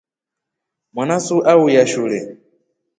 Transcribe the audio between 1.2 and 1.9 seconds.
su auya